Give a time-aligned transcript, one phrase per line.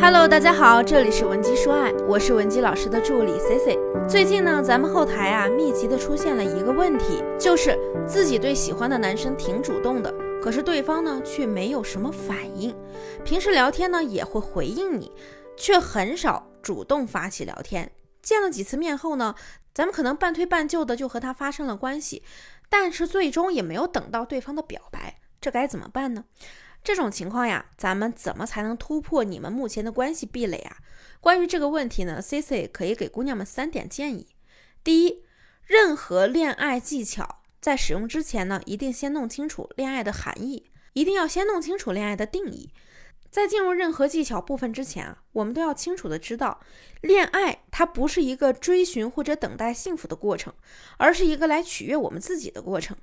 [0.00, 3.78] Hello，大家好，这里是文姬说爱，我是文姬老师的助理 C C。
[4.08, 12.74] 最近呢，咱们后台啊密集的出现了一个问题，就是自己对喜欢的男生挺主动的，可是对方呢却没有什么反应，
[13.22, 15.12] 平时聊天呢也会回应你，
[15.58, 17.92] 却很少主动发起聊天。
[18.22, 19.34] 见了几次面后呢，
[19.74, 22.22] 咱们可能半推半就的就和他发生了关系，
[22.70, 26.24] 但是最终也没有等到对方的表白，这该怎么办呢？
[26.84, 30.78] 这种情况呀，咱们怎么才能突破你们目前的关系壁垒啊？
[31.20, 34.26] 关于这个问题呢，Cici 可以给姑娘们三点建议。
[34.82, 35.22] 第一，
[35.64, 42.70] 任何恋爱技巧在使用之前呢，一定先弄清楚恋爱的含义，一定要先弄清楚恋爱的定义。
[43.32, 46.60] 在进入任何技巧部分之前啊，我们都要清楚的知道，
[47.00, 50.52] 恋爱它不是一个追寻或者等待幸福的过程，
[50.98, 52.94] 而是一个来取悦我们自己的过程。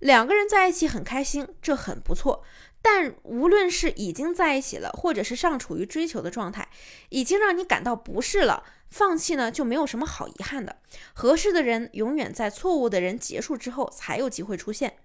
[0.00, 2.42] 两个人在一起很开心，这很不错。
[2.82, 6.68] 但无论是已经在一起了，或者是尚处于追求的状态，
[7.10, 10.76] 已经让你感到不适了，放弃呢就没有什么好遗憾的。
[11.14, 14.96] 合适的人永远在错误的人结束之后才有机会出现。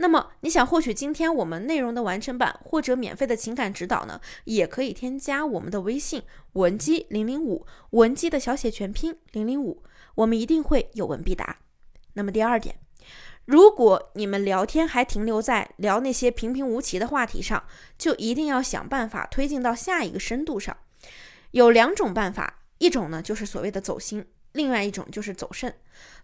[0.00, 4.20] 那么你想获取今天我们内容的完整版或者免费的情感指导呢？
[4.44, 9.82] 也可以添加我们的微信文姬零零五，文姬的小写全拼零零五，
[10.14, 11.58] 我们一定会有问必答。
[12.12, 12.78] 那么第二点，
[13.44, 17.64] 如果你们聊天还停留在聊那些平平无奇的话题上，
[17.98, 20.76] 就一定要想办法推进到下一个深度上。
[21.50, 25.74] 有两种办法，一种呢就是所谓的走心，另外一种就是走肾。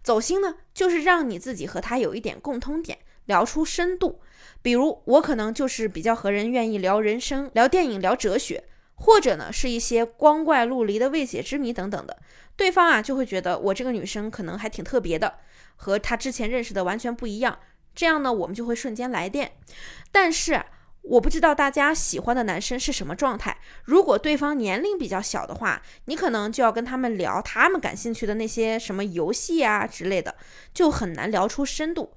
[0.01, 2.99] 走心呢，就是让你自己和他有一点共通点。
[3.25, 4.21] 聊出深度，
[4.61, 8.63] 比如我可能就是比较和人愿意聊人生、聊电影、聊哲学，
[8.95, 12.17] 或者呢是一些光怪陆离的未解之谜等等的。
[12.55, 15.35] 对方啊就会觉得我这个女生可能还挺特别的，
[15.75, 17.59] 和他之前认识的完全不一样。
[17.93, 19.53] 这样呢我们就会瞬间来电。
[20.11, 20.63] 但是
[21.01, 23.57] 我不知道大家喜欢的男生是什么状态。
[23.83, 30.35] 如果对方年龄比较小的话，你可能就要跟他们聊他们感兴趣的那些什么游戏啊之类的，
[30.73, 32.13] 就很难聊出深度。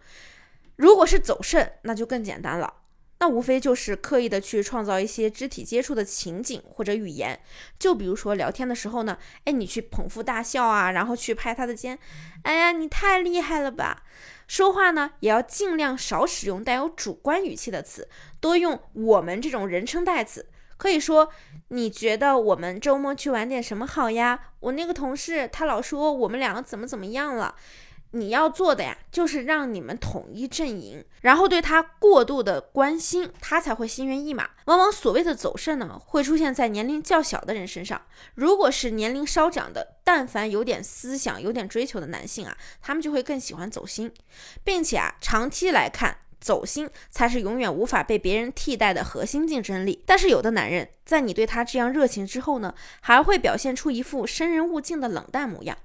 [0.79, 2.73] 如果是走肾，那就更简单了，
[3.19, 7.41] 那无非就是刻意的去创造一些肢体接触的情景或者语言，
[7.81, 11.99] 就比如说聊天的时候呢，哎，你去捧腹大笑啊，然后去拍他的肩，
[12.45, 14.05] 哎呀，你太厉害了吧！
[14.47, 20.47] 说话呢，也要尽量少使用带有主观语气的词，多用我们这种人称代词，
[20.77, 21.29] 可以说，
[21.71, 24.53] 你觉得我们周末去玩点什么好呀？
[24.61, 27.57] 我那个同事他老说我们两个怎么怎么样了。
[28.13, 34.49] 你要做的呀，就是让你们统一阵营，然后对他过度的关心，他才会心猿意马。
[34.65, 38.01] 往往所谓的走肾呢，会出现在年龄较小的人身上。
[38.35, 44.11] 如果是年龄稍长的，但凡有点思想、有点追求的男性啊，他们就会更喜欢走心，
[44.65, 50.03] 并且啊，长期来看，走心才是永远无法被别人替代的核心竞争力。
[50.07, 55.77] 但是有的男人在你对他这样热情之后呢，还会表现出一副生人勿近的冷淡模样。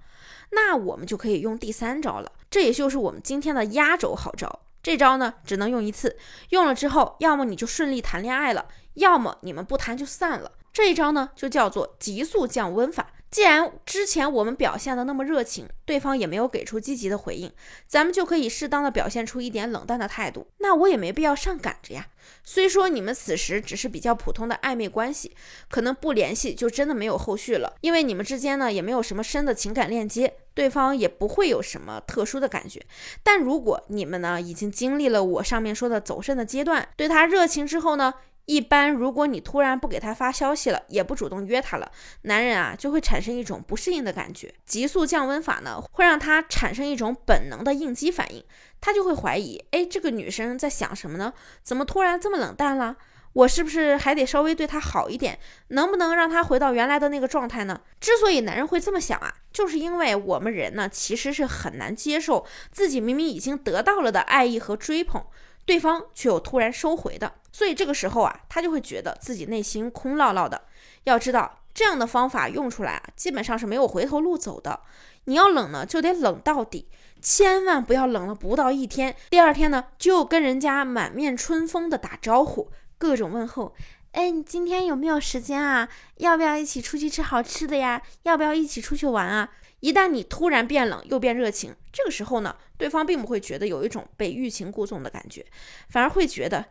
[0.55, 4.59] 那我们就可以用第三招了，这也就是我们今天的压轴好招。
[4.81, 6.17] 这招呢，只能用一次，
[6.49, 8.65] 用了之后，要么你就顺利谈恋爱了，
[8.95, 10.51] 要么你们不谈就散了。
[10.73, 13.12] 这一招呢，就叫做急速降温法。
[13.33, 17.51] 既然之前我们表现的那么热情，对方也没有给出积极的回应，
[17.87, 20.45] 咱们就可以适当的表现出一点冷淡的态度。
[20.59, 22.05] 那我也没必要上赶着呀。
[22.43, 25.35] 虽说你们此时只是比较普通的暧昧关系，
[25.67, 32.85] 可能不联系就真的没有后续了，因为你们之间呢也没有什么深的情感链接，对方也不会有什么特殊的感觉。
[33.23, 38.13] 但如果你们呢已经经历了我上面说的走肾的阶段，对他热情之后呢？
[38.45, 41.91] 一般，如果你突然不给他发消息了，也不主动约他了，
[42.23, 44.53] 男人啊就会产生一种不适应的感觉。
[44.65, 48.43] 急速降温法呢，会让他产生一种本能的应激反应，
[48.81, 51.33] 他就会怀疑，哎，这个女生在想什么呢？
[51.63, 52.97] 怎么突然这么冷淡了？
[53.31, 55.39] 我是不是还得稍微对她好一点？
[55.69, 57.81] 能不能让她回到原来的那个状态呢？
[57.99, 65.25] 之所以男人会这么想啊，就是因为我们人呢，其实是很难接受自己明明已经得到了的爱意和追捧。
[65.65, 70.61] 对方却又突然收回的，所以这个时候啊，他就会觉得自己内心空落落的。
[71.05, 74.81] 要知道，这样的方法用出来啊，基本上是没有回头路走的。
[75.25, 76.89] 你要冷呢，就得冷到底，
[77.21, 83.73] 千万不要冷了不到一天，第二天呢就跟人家满面春风的打招呼，各种问候。
[84.11, 85.87] 哎，你今天有没有时间啊？
[86.17, 88.01] 要不要一起出去吃好吃的呀？
[88.23, 89.49] 要不要一起出去玩啊？
[89.83, 95.45] 一旦你突然变冷又变热情，这个时候呢，对方并不会觉得有一种被欲擒故纵的感觉，
[95.89, 96.63] 反而会觉得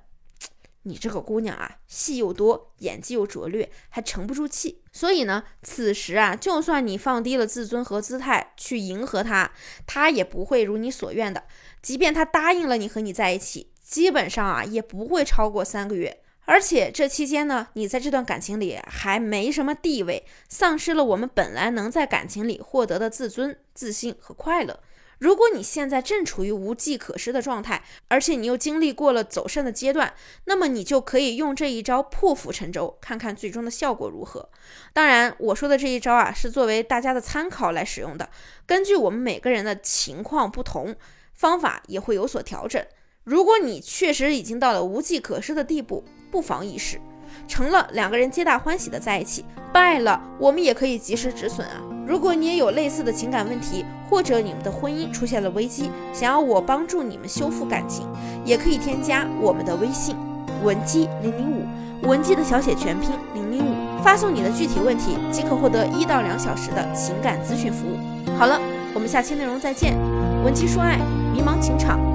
[0.84, 4.82] 你这个姑娘啊，戏又多，演技又拙劣，还沉不住气。
[4.92, 9.52] 所以呢，此时啊，就算你放低了自尊和姿态去迎合他，
[9.86, 11.44] 他也不会如你所愿的。
[11.82, 16.21] 即便他答应了你和你在一起，基本上啊，也不会超过三个月。
[16.44, 24.80] 而且这期间呢，你在这段感情里还没什么地位，丧失了我们本来能在感情里获得的自尊、自信和快乐。
[25.18, 30.12] 如果你现在正处于无计可施的状态，而且你又经历过了走肾的阶段，
[30.46, 34.50] 那么你就可以用这一招破釜沉舟，看看最终的效果如何。
[34.92, 38.28] 当然，我说的这一招啊，是作为大家的参考来使用的，
[38.66, 40.96] 根据我们每个人的情况不同，
[41.34, 42.84] 方法也会有所调整。
[43.24, 47.00] 如果你确实已经到了无计可施的地步，不妨一试，
[47.46, 51.80] 成了两个人皆大欢喜的在一起，败了我们也可以及时止损啊。
[52.04, 58.08] 如果你也有类似的情感问题，或者你们的婚姻出现了危机，想要我帮助你们修复感情，
[58.44, 60.16] 也可以添加我们的微信
[60.64, 67.96] 文姬零零五，文姬的小写全拼零零五，发送你的具体问题即可获得一到两小时的情感咨询服务。
[68.36, 68.60] 好了，
[68.92, 69.96] 我们下期内容再见，
[70.44, 70.98] 文姬说爱，
[71.32, 72.11] 迷茫情场。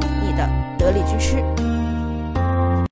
[0.88, 1.77] 得力军师。